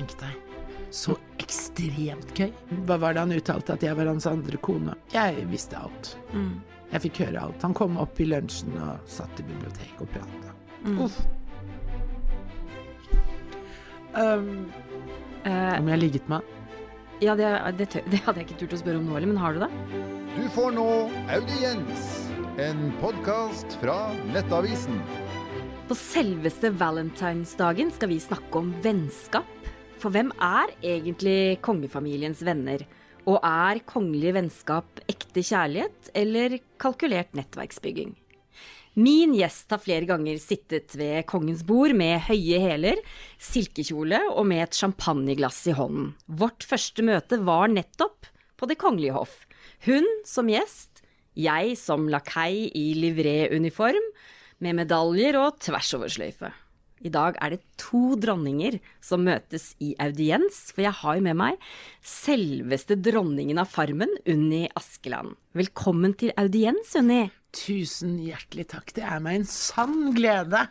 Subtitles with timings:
[0.00, 0.36] Tenk deg.
[0.90, 1.12] Så
[1.42, 2.48] ekstremt gøy.
[2.88, 4.94] Hva var det han uttalte at jeg var hans andre kone?
[5.12, 6.14] Jeg visste alt.
[6.90, 7.60] Jeg fikk høre alt.
[7.66, 10.54] Han kom opp i lunsjen og satt i biblioteket og prata.
[11.04, 11.20] Uff.
[14.16, 14.48] Um,
[15.44, 16.56] uh, om jeg har ligget med
[17.20, 19.52] ja, det, det, det hadde jeg ikke turt å spørre om nå heller, men har
[19.52, 19.68] du det?
[20.32, 20.86] Du får nå
[21.36, 22.06] Audiens,
[22.64, 23.98] en podkast fra
[24.32, 24.96] Nettavisen.
[25.90, 29.60] På selveste valentinsdagen skal vi snakke om vennskap.
[30.00, 32.86] For hvem er egentlig kongefamiliens venner?
[33.28, 38.14] Og er kongelig vennskap ekte kjærlighet eller kalkulert nettverksbygging?
[38.96, 43.02] Min gjest har flere ganger sittet ved kongens bord med høye hæler,
[43.38, 46.14] silkekjole og med et champagneglass i hånden.
[46.26, 49.44] Vårt første møte var nettopp på Det kongelige hoff.
[49.84, 51.04] Hun som gjest,
[51.36, 54.10] jeg som lakei i livréuniform,
[54.60, 56.50] med medaljer og tversoversløyfe.
[57.00, 61.38] I dag er det to dronninger som møtes i audiens, for jeg har jo med
[61.40, 61.70] meg
[62.04, 65.32] selveste dronningen av Farmen, Unni Askeland.
[65.56, 67.22] Velkommen til audiens, Unni.
[67.56, 68.92] Tusen hjertelig takk.
[68.92, 70.66] Det er meg en sann glede.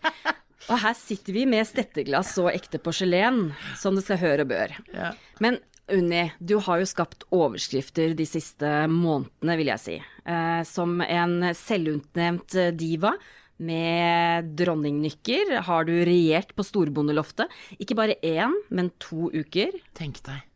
[0.70, 4.74] Og her sitter vi med stetteglass og ekte porselen, som det skal høre og bør.
[4.94, 5.14] Ja.
[5.42, 9.96] Men Unni, du har jo skapt overskrifter de siste månedene, vil jeg si.
[10.22, 13.14] Eh, som en selvutnevnt diva
[13.60, 17.50] med dronningnykker har du regjert på Storbondeloftet.
[17.78, 19.76] Ikke bare én, men to uker.
[19.96, 20.46] Tenk deg.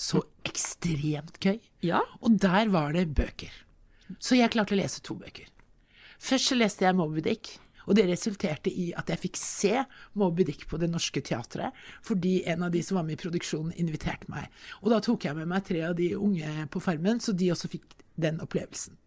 [0.00, 1.58] Så ekstremt gøy.
[1.84, 2.02] Ja.
[2.20, 3.52] Og der var det bøker.
[4.18, 5.48] Så jeg klarte å lese to bøker.
[6.20, 7.54] Først så leste jeg Moby Dick,
[7.88, 9.72] og det resulterte i at jeg fikk se
[10.20, 13.72] Moby Dick på Det Norske Teatret, fordi en av de som var med i produksjonen,
[13.80, 14.50] inviterte meg.
[14.84, 17.72] Og da tok jeg med meg tre av de unge på Farmen, så de også
[17.72, 18.98] fikk den opplevelsen.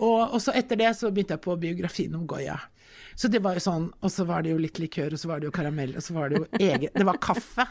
[0.00, 2.56] Og, og så etter det så begynte jeg på biografien om Goya.
[3.20, 5.40] Så det var jo sånn, og så var det jo litt likør, og så var
[5.42, 7.66] det jo karamell, og så var det jo egen Det var kaffe.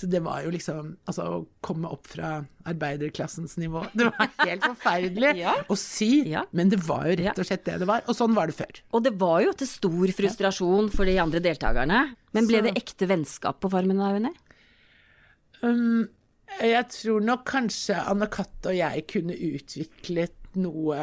[0.00, 2.28] Så det var jo liksom Altså, å komme opp fra
[2.70, 5.56] arbeiderklassens nivå Det var helt forferdelig Ja.
[5.68, 6.44] å si, Ja.
[6.56, 8.04] men det var jo rett og slett det det var.
[8.06, 8.80] Og sånn var det før.
[8.94, 12.04] Og det var jo til stor frustrasjon for de andre deltakerne.
[12.36, 14.32] Men ble Så- det ekte vennskap på Farmen da, Unni?
[15.62, 16.08] Um,
[16.60, 20.98] jeg tror nok kanskje Anne Katte og jeg kunne utviklet noe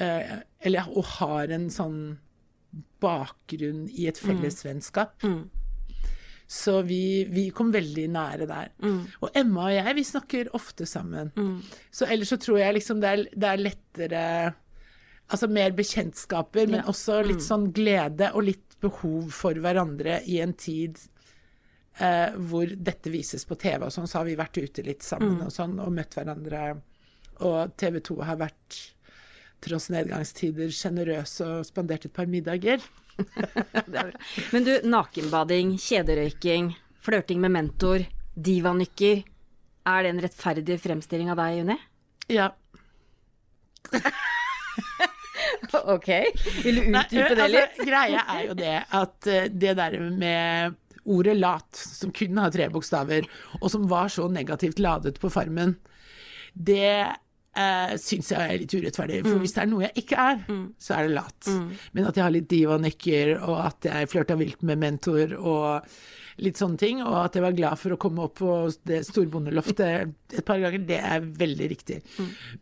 [0.00, 2.18] eh, Eller og har en sånn
[3.02, 5.22] bakgrunn i et fellesvennskap.
[6.52, 8.70] Så vi, vi kom veldig nære der.
[9.24, 11.30] Og Emma og jeg, vi snakker ofte sammen.
[11.90, 14.24] Så ellers så tror jeg liksom det er, det er lettere
[15.32, 16.88] Altså mer bekjentskaper, men Ja.
[16.90, 20.98] også litt sånn glede og litt behov for hverandre i en tid
[21.98, 25.40] eh, hvor dette vises på TV og sånn, så har vi vært ute litt sammen
[25.46, 26.82] og sånn, og møtt hverandre.
[27.40, 28.78] Og TV 2 har vært,
[29.62, 32.82] tross nedgangstider, sjenerøs og spandert et par middager.
[34.52, 36.72] Men du, nakenbading, kjederøyking,
[37.02, 38.04] flørting med mentor,
[38.34, 39.22] divanykker.
[39.86, 41.78] Er det en rettferdig fremstilling av deg, Juni?
[42.32, 42.50] Ja.
[45.72, 46.08] Ok.
[46.62, 47.78] Vil du utdype det altså, litt?
[47.86, 52.68] Greia er jo det at eh, det der med ordet lat, som kun har tre
[52.70, 53.26] bokstaver,
[53.60, 55.74] og som var så negativt ladet på Farmen,
[56.54, 56.88] det
[57.56, 59.20] eh, syns jeg er litt urettferdig.
[59.26, 60.42] For hvis det er noe jeg ikke er,
[60.80, 61.52] så er det lat.
[61.92, 65.88] Men at jeg har litt divanykker, og at jeg flørta vilt med mentor og
[66.42, 68.54] litt sånne ting, og at jeg var glad for å komme opp på
[68.88, 71.98] det storbondeloftet et par ganger, det er veldig riktig.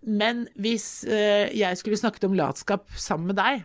[0.02, 3.62] Men hvis eh, jeg skulle snakket om latskap sammen med deg,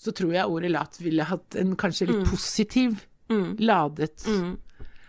[0.00, 3.06] så tror jeg ordet lat ville hatt en kanskje litt positiv
[3.60, 4.26] ladet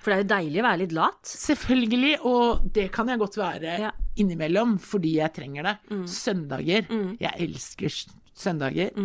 [0.02, 1.20] For det er jo deilig å være litt lat.
[1.30, 3.92] Selvfølgelig, og det kan jeg godt være Ja.
[4.18, 5.76] innimellom, fordi jeg trenger det.
[6.10, 6.88] Søndager.
[7.20, 8.96] Jeg elsker søndager søndager.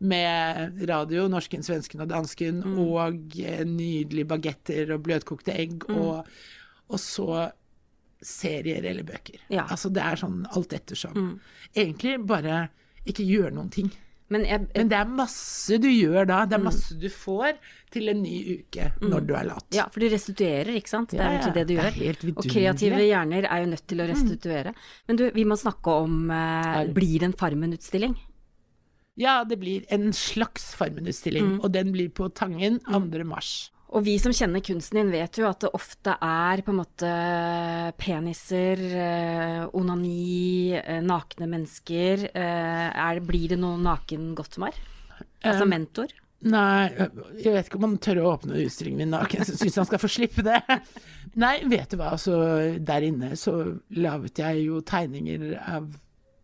[0.00, 6.26] Med radio, norsken, svensken og dansken, og eh, nydelige bagetter og bløtkokte egg, og,
[6.90, 7.50] og så
[8.20, 9.40] serier eller bøker.
[9.48, 9.64] Ja.
[9.70, 11.40] Altså det er sånn alt ettersom.
[11.74, 12.68] Egentlig bare
[13.08, 13.88] ikke gjøre noen ting.
[14.32, 16.42] Men jeg, Men det er masse du gjør da.
[16.48, 17.58] Det er masse du får
[17.92, 19.66] til en ny uke når du er lat.
[19.76, 21.12] ja, for du restituerer, ikke sant?
[21.12, 21.88] Det er egentlig det du gjør.
[21.88, 24.74] Det er helt helt og kreative hjerner er jo nødt til å restituere.
[25.08, 28.16] Men du, vi må snakke om eh, Blir det en Farmen-utstilling?
[29.20, 33.24] Ja, det blir en slags Farmen-utstilling, og den blir på Tangen 2.
[33.28, 33.70] mars.
[33.92, 37.10] Og vi som kjenner kunsten din, vet jo at det ofte er på en måte
[38.00, 42.24] peniser, eh, onani, eh, nakne mennesker.
[42.34, 44.72] Eh, er, blir det noe naken Gottmar?
[45.44, 46.08] Altså mentor?
[46.42, 46.88] Nei,
[47.38, 50.00] jeg vet ikke om han tør å åpne utstillingen min naken, Jeg syns han skal
[50.02, 50.58] få slippe det.
[51.38, 52.34] Nei, vet du hva, altså
[52.82, 55.86] der inne så laget jeg jo tegninger av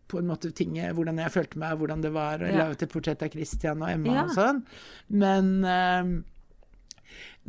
[0.09, 2.63] på en måte ting, hvordan jeg følte meg, hvordan det var, og jeg Ja.
[2.63, 4.23] laget et portrett av Christian og Emma Ja.
[4.23, 4.63] og sånn.
[5.09, 6.23] Men eh,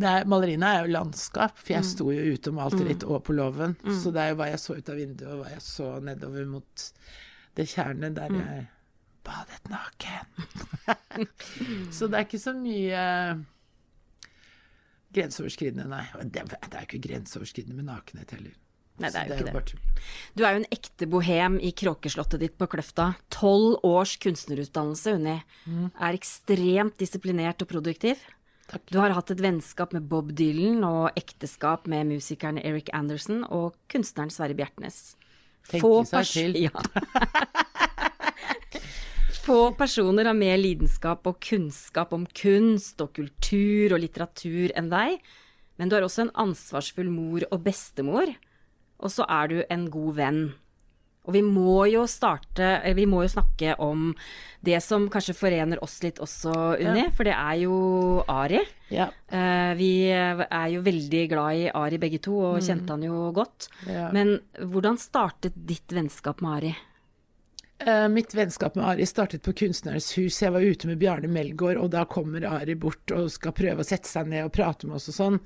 [0.00, 3.36] er, maleriene er jo landskap, for jeg sto jo ute og malte litt og på
[3.36, 3.76] låven.
[4.02, 6.46] Så det er jo hva jeg så ut av vinduet, og hva jeg så nedover
[6.50, 6.90] mot
[7.58, 8.66] det tjernet der jeg
[9.26, 10.24] badet naken.
[11.96, 13.04] så det er ikke så mye
[15.14, 16.04] grenseoverskridende, nei.
[16.22, 18.58] Det, det er jo ikke grenseoverskridende med nakenhet heller.
[19.00, 20.02] Nei, det er jo ikke det.
[20.36, 23.14] Du er jo en ekte bohem i kråkeslottet ditt på Kløfta.
[23.32, 25.38] Tolv års kunstnerutdannelse, Unni.
[25.96, 28.20] Er ekstremt disiplinert og produktiv.
[28.70, 28.84] Takk.
[28.86, 33.74] Du har hatt et vennskap med Bob Dylan og ekteskap med musikeren Eric Anderson og
[33.90, 35.16] kunstneren Sverre Bjertnæs.
[35.66, 36.54] Seg pers- til.
[36.54, 36.70] Ja.
[39.40, 45.18] Få personer har mer lidenskap og kunnskap om kunst og kultur og litteratur enn deg,
[45.80, 48.30] men du er også en ansvarsfull mor og bestemor,
[49.00, 50.42] og så er du en god venn.
[51.28, 54.14] Og vi må jo starte, vi må jo snakke om
[54.64, 57.76] det som kanskje forener oss litt også, Unni, for det er jo
[58.28, 58.60] Ari.
[58.90, 59.10] Ja.
[59.28, 63.68] Eh, vi er jo veldig glad i Ari begge to, og kjente han jo godt.
[63.86, 64.08] Ja.
[64.16, 66.72] Men hvordan startet ditt vennskap med Ari?
[67.86, 70.42] Eh, Mitt vennskap med Ari startet på Kunstnernes hus.
[70.42, 73.86] Jeg var ute med Bjarne Melgaard, og da kommer Ari bort og skal prøve å
[73.86, 75.38] sette seg ned og prate med oss og sånn.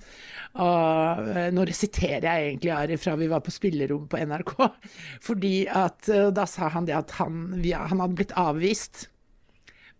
[0.64, 4.54] Og eh, nå resiterer jeg egentlig Ari fra vi var på spillerom på NRK.
[5.28, 9.06] Fordi at eh, da sa han det at han, han hadde blitt avvist,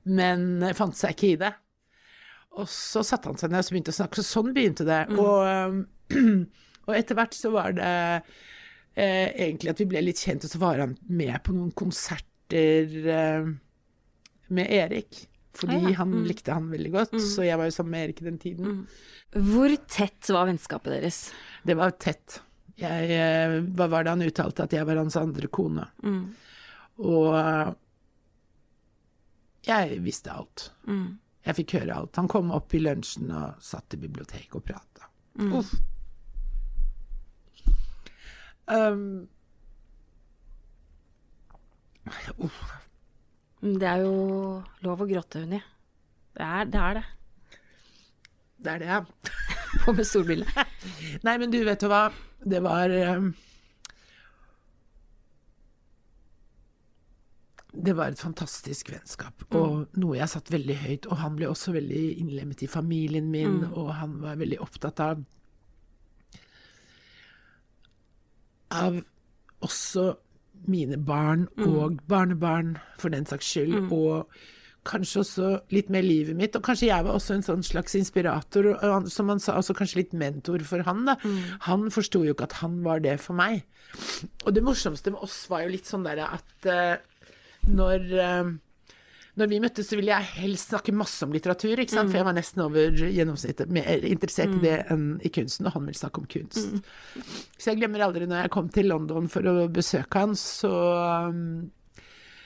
[0.03, 1.53] men fant seg ikke i det.
[2.59, 5.05] Og så satte han seg ned og så begynte å snakke, så sånn begynte det.
[5.15, 6.43] Og, eh,
[6.89, 7.95] og etter hvert så var det
[8.95, 12.97] eh, egentlig at vi ble litt kjent, og så var han med på noen konserter
[13.19, 13.47] eh,
[14.55, 15.25] med Erik.
[15.55, 15.97] Fordi Ah, ja.
[16.01, 18.81] han likte han veldig godt, så jeg var jo sammen med Erik i den tiden.
[19.35, 21.21] Hvor tett var vennskapet deres?
[21.63, 22.41] Det var tett.
[22.79, 24.67] Jeg, eh, hva var det han uttalte?
[24.67, 25.87] At jeg var hans andre kone.
[26.99, 27.71] Og eh,
[29.71, 30.67] jeg visste alt.
[31.45, 32.17] Jeg fikk høre alt.
[32.19, 35.09] Han kom opp i lunsjen og satt i biblioteket og prata.
[35.55, 35.71] Uff.
[38.67, 39.29] Um.
[43.63, 44.15] Mm, Det er jo
[44.85, 45.61] lov å gråte, Unni.
[46.35, 46.81] Det er det.
[46.81, 47.05] Er det.
[48.65, 49.01] Det er det, ja.
[49.85, 50.49] På med solbriller.
[51.27, 52.07] Nei, men du, vet du hva?
[52.45, 53.33] Det var um,
[57.75, 61.09] Det var et fantastisk vennskap, og noe jeg satt veldig høyt.
[61.11, 65.25] Og han ble også veldig innlemmet i familien min, og han var veldig opptatt av
[68.75, 69.01] Av
[69.65, 70.11] også
[70.71, 73.91] mine barn og barnebarn, for den saks skyld.
[73.93, 74.29] Og
[74.85, 76.57] kanskje også litt mer livet mitt.
[76.57, 80.03] Og kanskje jeg var også en sånn slags inspirator, og som han sa, altså kanskje
[80.03, 81.05] litt mentor for han.
[81.09, 81.17] da.
[81.69, 83.65] Han forsto jo ikke at han var det for meg.
[84.45, 86.97] Og det morsomste med oss var jo litt sånn derre at uh,
[87.71, 88.49] når eh,
[89.35, 92.13] når vi møttes, så ville jeg helst snakke masse om litteratur, ikke sant?
[92.13, 95.89] for jeg var nesten over gjennomsnittet mer interessert i det enn i kunsten, og han
[95.89, 96.85] ville snakke om kunst.
[97.59, 100.71] Så jeg glemmer aldri når jeg kom til London for å besøke han, så
[101.33, 101.67] um,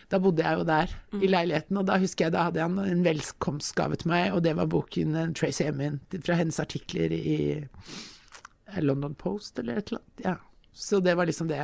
[0.08, 3.04] da bodde jeg jo der, i leiligheten, og da husker jeg da hadde han en
[3.04, 9.12] velkomstgave til meg, og det var boken Tracy Emin, fra hennes artikler i eh, London
[9.18, 10.24] Post, eller et eller annet.
[10.24, 10.38] Ja.
[10.72, 11.60] Så det var liksom det.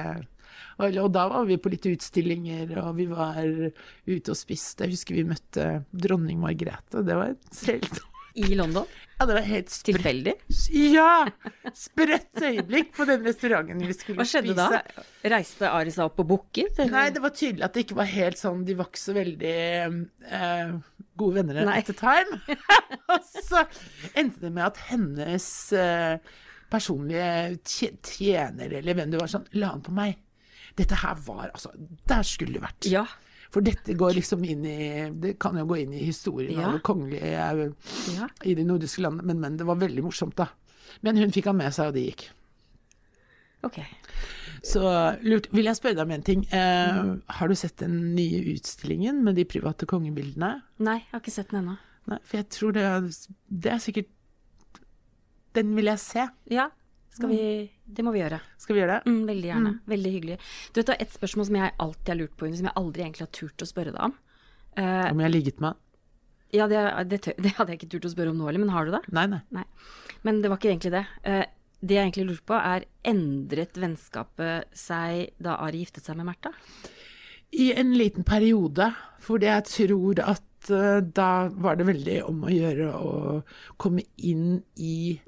[0.78, 4.84] Og, da var vi på litt utstillinger, og vi var ute og spiste.
[4.88, 7.34] Jeg husker vi møtte dronning Margrethe, det var
[7.68, 8.00] helt
[8.34, 8.86] I London?
[9.14, 9.94] Ja, det var helt sprøtt.
[9.94, 10.32] Tilfeldig?
[10.74, 11.28] Ja!
[11.78, 14.40] Sprøtt øyeblikk på den restauranten vi skulle spise.
[14.42, 14.80] Hva skjedde spise.
[14.98, 15.04] da?
[15.30, 16.80] Reiste Ari seg opp og booket?
[16.90, 19.54] Nei, det var tydelig at det ikke var helt sånn De var ikke så veldig
[20.34, 20.74] uh,
[21.22, 21.76] gode venner Nei.
[21.78, 22.58] at the time.
[23.14, 23.62] og så
[24.18, 26.18] endte det med at hennes uh,
[26.74, 27.30] personlige
[27.70, 30.18] tje- tjener, eller hvem det var, sånn la han på meg.
[30.76, 31.70] Dette her var altså
[32.08, 32.88] Der skulle det vært.
[32.90, 33.04] Ja.
[33.54, 34.78] For dette går liksom inn i
[35.22, 36.72] Det kan jo gå inn i historien Ja.
[36.72, 38.28] av kongelige eh, ja.
[38.42, 40.48] i de nordiske landene, men, men det var veldig morsomt, da.
[41.06, 42.24] Men hun fikk han med seg, og det gikk.
[43.64, 43.78] Ok.
[44.64, 44.80] Så
[45.24, 46.42] lurt, vil jeg spørre deg om en ting.
[46.52, 47.00] Eh,
[47.38, 50.56] Har du sett den nye utstillingen med de private kongebildene?
[50.84, 51.76] Nei, jeg har ikke sett den ennå.
[52.10, 53.06] Nei, for jeg tror det er,
[53.48, 54.10] det er sikkert
[55.56, 56.24] Den vil jeg se.
[56.52, 56.66] Ja,
[57.30, 58.40] vi Det må vi gjøre.
[58.58, 59.12] Skal vi gjøre det?
[59.12, 59.72] Mm, veldig gjerne.
[59.92, 60.36] Veldig hyggelig.
[60.72, 63.04] Du vet, det er et spørsmål som jeg alltid har lurt på, som jeg aldri
[63.06, 64.16] egentlig har turt å spørre deg om.
[64.74, 65.80] Uh, Om jeg har ligget med
[66.54, 66.80] ja, det,
[67.10, 69.02] det, det hadde jeg ikke turt å spørre om nå heller, men har du det?
[69.14, 69.42] Nei, nei.
[69.54, 69.64] Nei.
[70.26, 71.04] Men det var ikke egentlig det.
[71.26, 71.44] Uh,
[71.84, 76.54] det jeg egentlig lurte på, er endret vennskapet seg da Ari giftet seg med Märtha?
[77.54, 78.88] I en liten periode,
[79.22, 83.12] fordi jeg tror at da var det veldig om å gjøre å
[83.80, 85.18] komme inn i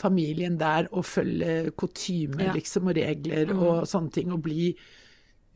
[0.00, 2.52] familien der og følge kutymer Ja.
[2.56, 4.70] liksom, og regler og sånne ting, og bli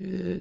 [0.03, 0.39] uh,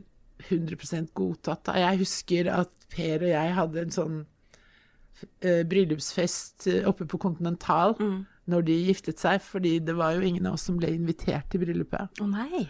[0.49, 1.67] 100 godtatt.
[1.77, 7.95] Jeg husker at Per og jeg hadde en sånn uh, bryllupsfest eh, oppe på Continental
[7.99, 8.25] Mm.
[8.47, 11.61] når de giftet seg, fordi det var jo ingen av oss som ble invitert til
[11.61, 12.19] bryllupet.
[12.19, 12.65] Å nei.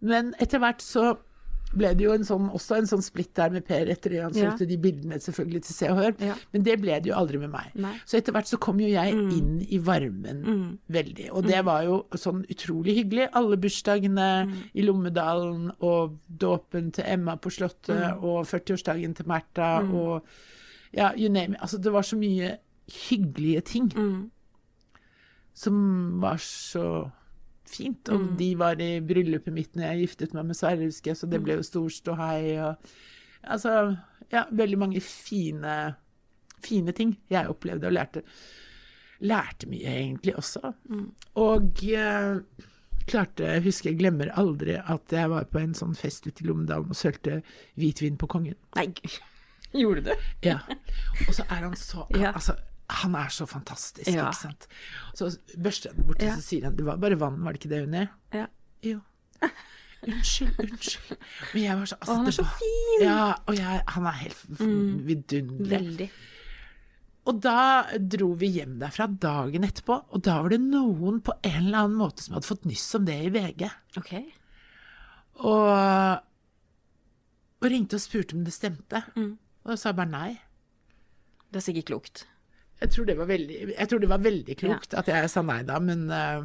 [0.00, 1.14] Men etter hvert så
[1.74, 4.32] ble det jo en sånn, også en sånn splitt der med Per etter det han
[4.34, 4.50] Ja.
[4.50, 6.14] solgte de bildene selvfølgelig til Se og Hør.
[6.20, 6.34] Ja.
[6.52, 7.72] Men det ble det jo aldri med meg.
[7.74, 7.94] Nei.
[8.06, 10.78] Så etter hvert så kom jo jeg inn i varmen Mm.
[10.90, 11.30] veldig.
[11.32, 13.28] Og det var jo sånn utrolig hyggelig.
[13.32, 14.54] Alle bursdagene Mm.
[14.74, 18.22] i Lommedalen og dåpen til Emma på Slottet Mm.
[18.22, 20.22] og 40-årsdagen til Märtha og
[20.92, 21.60] ja, you name it.
[21.60, 24.30] Altså det var så mye hyggelige ting Mm.
[25.54, 27.10] som var så
[27.70, 28.08] fint.
[28.08, 28.36] Og Mm.
[28.36, 31.40] de var i bryllupet mitt når jeg giftet meg med Sverre, husker jeg, så det
[31.40, 31.44] Mm.
[31.44, 32.76] ble jo stor ståhei og
[33.46, 33.98] Altså,
[34.32, 35.96] ja, veldig mange fine,
[36.64, 38.22] fine ting jeg opplevde og lærte.
[39.20, 40.72] Lærte mye, egentlig, også.
[40.88, 41.10] Mm.
[41.36, 42.38] Og eh,
[43.06, 46.46] klarte Jeg husker jeg glemmer aldri at jeg var på en sånn fest ute i
[46.48, 47.42] Lommedalen og sølte
[47.76, 48.54] hvitvin på kongen.
[48.76, 48.94] Nei.
[49.74, 50.16] Gjorde du det?
[50.42, 50.60] Ja.
[51.28, 52.32] Og så er han så Ja.
[52.32, 52.56] Altså,
[53.02, 54.28] han er så fantastisk, Ja.
[54.30, 54.66] ikke sant.
[55.14, 56.34] Så børster jeg den bort, og Ja.
[56.36, 58.08] så sier han det var bare vann, var det ikke det, Unni?
[58.32, 58.46] Ja.
[58.82, 59.00] Jo.
[60.04, 61.16] Unnskyld, unnskyld.
[61.54, 63.00] Men jeg var så altså, Å, han er så var- fin!
[63.00, 63.04] Mm.
[63.06, 64.42] Ja, og jeg, han er helt
[65.08, 65.70] vidunderlig.
[65.70, 66.08] Veldig.
[67.26, 67.54] Og da
[68.12, 71.96] dro vi hjem derfra dagen etterpå, og da var det noen på en eller annen
[71.96, 73.64] måte som hadde fått nyss om det i VG.
[73.96, 74.12] Ok.
[75.40, 76.20] Og,
[77.64, 79.00] og ringte og spurte om det stemte.
[79.16, 79.38] Mm.
[79.64, 80.30] Og da sa jeg bare nei.
[81.50, 82.26] Det er sikkert klokt.
[82.80, 85.60] Jeg tror det var veldig, jeg tror det var veldig klokt at jeg sa nei
[85.64, 86.42] da, men uh,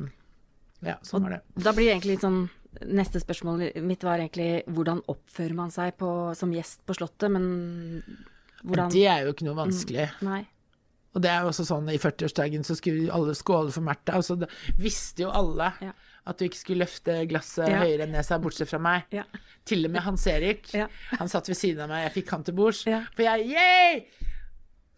[0.85, 1.41] ja, sånn var det.
[1.65, 2.47] Da blir det egentlig litt sånn
[2.85, 6.07] Neste spørsmål mitt var egentlig hvordan oppfører man seg på,
[6.37, 7.47] som gjest på Slottet, men
[8.61, 10.05] hvordan Det er jo ikke noe vanskelig.
[10.21, 10.43] Nei.
[11.17, 14.25] Og det er jo også sånn i 40-årsdagen så skulle alle skåle for Märtha, og
[14.27, 14.37] så
[14.77, 15.95] visste jo alle Ja.
[16.29, 17.79] at du ikke skulle løfte glasset Ja.
[17.81, 19.09] høyere enn nesa, bortsett fra meg.
[19.11, 19.23] Ja.
[19.65, 20.69] Til og med Hans Erik.
[20.71, 20.87] Ja.
[21.17, 22.85] Han satt ved siden av meg, jeg fikk han til bords.
[22.85, 23.01] Ja.
[23.15, 24.05] For jeg yay!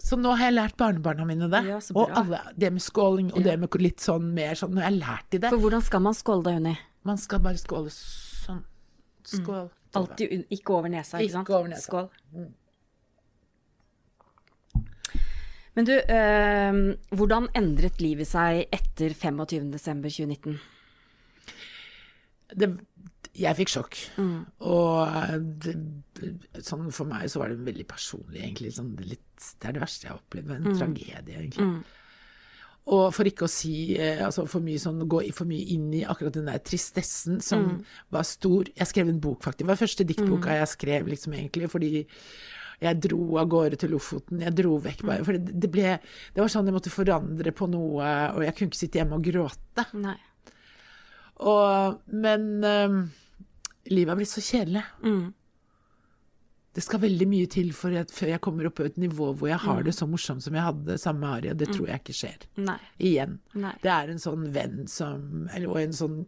[0.02, 1.62] Så nå har jeg lært barnebarna mine det.
[1.70, 4.90] Ja, og alle, det med skåling og det med litt sånn mer sånn Nå har
[4.90, 5.52] jeg lært de det.
[5.54, 6.74] For hvordan skal man skåle da, Unni?
[7.08, 8.64] Man skal bare skåle sånn.
[9.28, 9.70] Skål.
[9.70, 9.78] Mm.
[10.02, 11.54] Alltid ikke over nesa, ikke Ikke sant?
[11.54, 11.86] over nesa.
[11.86, 12.10] Skål.
[15.78, 16.80] Men du, øh,
[17.16, 20.60] hvordan endret livet seg etter 25.12.2019?
[22.56, 22.68] det,
[23.34, 23.98] jeg fikk sjokk.
[24.20, 24.46] Mm.
[24.68, 25.76] Og det,
[26.68, 28.74] sånn for meg så var det veldig personlig, egentlig.
[28.76, 29.24] Sånn litt,
[29.62, 30.48] det er det verste jeg har opplevd.
[30.52, 30.68] Var Mm.
[30.68, 31.84] En tragedie, egentlig.
[32.92, 36.04] Og for ikke å si eh, altså for mye sånn, gå for mye inn i
[36.04, 37.86] akkurat den der tristessen som Mm.
[38.12, 38.66] var stor.
[38.76, 39.60] Jeg skrev en bok, faktisk.
[39.60, 42.06] Det var første diktboka jeg skrev, liksom, egentlig, fordi
[42.82, 44.42] jeg dro av gårde til Lofoten.
[44.42, 45.24] Jeg dro vekk bare.
[45.24, 46.00] For det, det ble
[46.34, 48.02] Det var sånn jeg måtte forandre på noe,
[48.34, 49.86] og jeg kunne ikke sitte hjemme og gråte.
[49.94, 50.18] Nei.
[51.42, 52.98] Og, men um,
[53.90, 54.84] livet har blitt så kjedelig.
[55.04, 55.32] Mm.
[56.74, 59.50] Det skal veldig mye til for jeg, før jeg kommer opp på et nivå hvor
[59.50, 59.66] jeg Mm.
[59.68, 62.16] har det så morsomt som jeg hadde sammen med Ari, og det tror jeg ikke
[62.16, 62.46] skjer.
[62.58, 62.78] Nei.
[63.00, 63.40] Igjen.
[63.56, 63.74] Nei.
[63.84, 66.26] Det er en sånn venn som Eller en sånn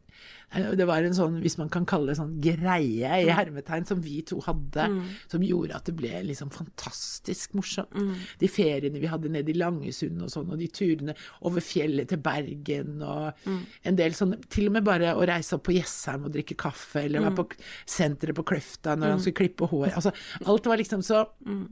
[0.53, 4.21] Det var en sånn, hvis man kan kalle det sånn greie i hermetegn, som vi
[4.21, 5.07] to hadde, Mm.
[5.27, 7.89] som gjorde at det ble liksom fantastisk morsomt.
[8.37, 12.19] De feriene vi hadde nede i Langesund og sånn, og de turene over fjellet til
[12.19, 13.65] Bergen og Mm.
[13.85, 17.03] en del sånne Til og med bare å reise opp på Jessheim og drikke kaffe,
[17.05, 17.33] eller Mm.
[17.33, 17.49] være på
[17.87, 19.91] senteret på Kløfta når han skulle klippe hår.
[19.95, 20.11] Altså,
[20.45, 21.23] alt var liksom så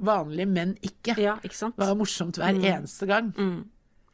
[0.06, 1.16] vanlig, men ikke.
[1.18, 1.22] Mm.
[1.24, 1.78] Ja, ikke sant?
[1.80, 3.32] Det var morsomt hver eneste gang.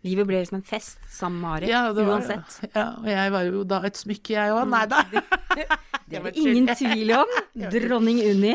[0.06, 2.60] Livet ble liksom en fest sammen med Ari, Ja, uansett.
[2.62, 2.70] var.
[2.78, 4.68] Ja, og jeg var jo da et smykke, jeg òg.
[4.72, 5.02] Nei da.
[5.10, 5.66] Det
[6.20, 7.34] er det ingen tvil om.
[7.74, 8.54] Dronning Unni.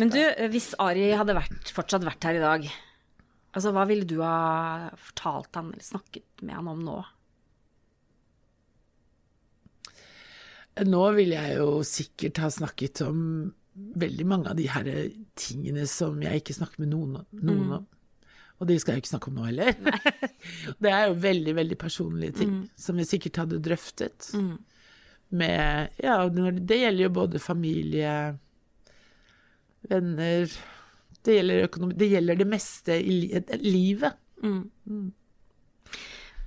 [0.00, 0.18] Men du,
[0.50, 2.66] hvis Ari hadde vært, fortsatt vært her i dag,
[3.52, 6.98] altså hva ville du ha fortalt han eller snakket med han om nå?
[10.88, 13.22] Nå ville jeg jo sikkert ha snakket om
[13.98, 14.88] veldig mange av de her
[15.38, 17.86] tingene som jeg ikke snakker med noen, noen om.
[18.58, 19.76] Og de skal jeg ikke snakke om nå heller.
[20.82, 24.32] det er jo veldig, veldig personlige ting som jeg sikkert hadde drøftet.
[25.28, 28.12] Med Ja, det gjelder jo både familie,
[29.88, 30.48] venner
[31.22, 34.16] Det gjelder økonomi Det gjelder det meste i li livet.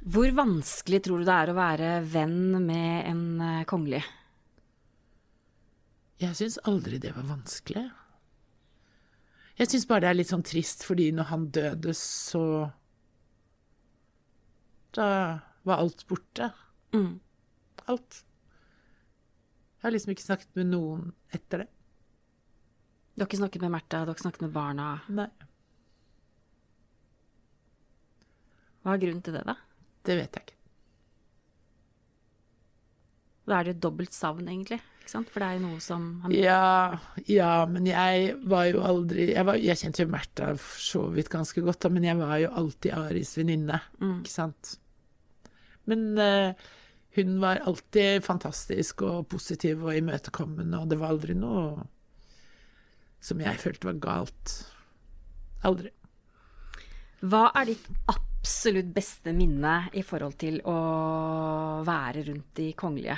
[0.01, 4.01] Hvor vanskelig tror du det er å være venn med en eh, kongelig?
[6.21, 7.87] Jeg syns aldri det var vanskelig.
[9.57, 12.43] Jeg syns bare det er litt sånn trist, fordi når han døde, så
[14.91, 15.07] Da
[15.63, 16.49] var alt borte.
[16.93, 17.19] Mm.
[17.89, 18.23] Alt.
[19.79, 21.69] Jeg har liksom ikke snakket med noen etter det.
[23.15, 24.89] Du har ikke snakket med Märtha, du har ikke snakket med barna.
[25.15, 25.29] Nei,
[28.81, 29.55] Hva er grunnen til det, da?
[30.09, 30.60] det vet jeg ikke.
[33.49, 34.79] Da er det jo dobbelt savn, egentlig.
[35.01, 35.31] Ikke sant?
[35.33, 39.45] For det er jo noe som han Ja, ja, men jeg var jo aldri Jeg,
[39.47, 42.51] var, jeg kjente jo Märtha for så vidt ganske godt, da, men jeg var jo
[42.61, 44.75] alltid Aris venninne, ikke sant.
[45.89, 46.53] Men uh,
[47.17, 51.81] hun var alltid fantastisk og positiv og imøtekommende, og det var aldri noe
[53.21, 54.53] som jeg følte var galt.
[55.67, 55.91] Aldri.
[57.21, 57.89] Hva er ditt
[58.41, 60.77] absolutt beste minne i forhold til å
[61.85, 63.17] være rundt de kongelige?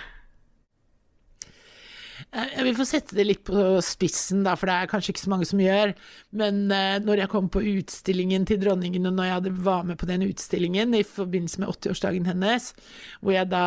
[2.33, 5.23] Eh, Jeg vil få sette det litt på spissen, da, for det er kanskje ikke
[5.23, 5.93] så mange som gjør.
[6.35, 10.09] Men eh, når jeg kom på utstillingen til dronningen, og når jeg var med på
[10.11, 12.73] den utstillingen i forbindelse med 80-årsdagen hennes,
[13.21, 13.63] hvor jeg da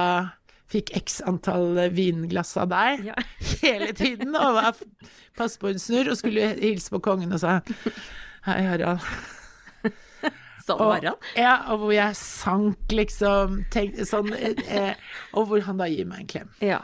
[0.67, 3.15] fikk x antall vinglass av deg Ja.
[3.63, 4.77] hele tiden, og var
[5.39, 7.61] passe på en snurr, og skulle hilse på kongen og sa
[8.47, 9.01] Hei, Harald.
[10.75, 11.19] Og, Harald?
[11.37, 13.65] ja, og hvor jeg sank, liksom.
[13.71, 14.95] Tenk, sånn, eh,
[15.35, 16.81] og hvor han da gir meg en klem Ja.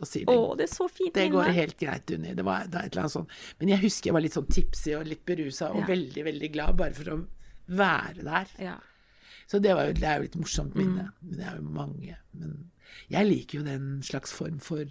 [0.00, 2.34] og sier Å, det er så fint det går helt greit, Unni.
[2.34, 3.30] Det var, det var et eller annet sånt.
[3.60, 5.86] Men jeg husker jeg var litt sånn tipsy og litt berusa og Ja.
[5.86, 7.26] veldig, veldig glad bare for å
[7.68, 8.46] være der.
[8.58, 8.76] Ja.
[9.48, 10.82] Så det, var jo, det er jo litt morsomt Mm.
[10.84, 11.12] minne.
[11.22, 12.16] Men det er jo mange.
[12.34, 12.70] Men
[13.08, 14.84] jeg liker jo den slags form for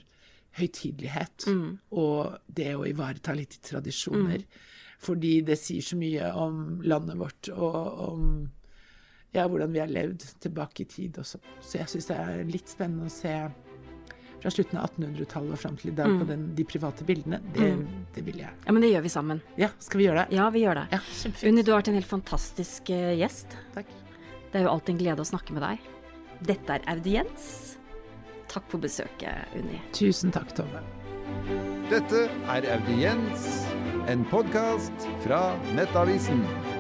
[0.58, 1.46] høytidelighet.
[1.48, 1.78] Mm.
[1.92, 4.44] Og det å ivareta litt tradisjoner.
[5.04, 8.50] Fordi det sier så mye om landet vårt og om
[9.36, 11.42] ja, hvordan vi har levd tilbake i tid også.
[11.60, 13.34] Så jeg syns det er litt spennende å se
[14.40, 16.20] fra slutten av 1800-tallet og fram til i dag Mm.
[16.22, 17.40] på den, de private bildene.
[17.54, 17.70] Det,
[18.16, 18.52] det vil jeg.
[18.66, 19.42] ja, men det gjør vi sammen.
[19.58, 20.36] Ja, skal vi gjøre det?
[20.38, 20.88] Ja, vi gjør det.
[20.92, 21.00] Ja.
[21.50, 23.58] Unni, du har vært en helt fantastisk uh, gjest.
[23.74, 23.90] Takk.
[24.54, 25.90] Det er jo alltid en glede å snakke med deg.
[26.46, 27.50] Dette er audiens.
[28.48, 29.82] Takk for besøket, Unni.
[29.98, 30.84] Tusen takk, Tove.
[31.90, 33.65] Dette er Audiens,
[34.08, 34.92] en podkast
[35.24, 36.75] fra Nettavisen.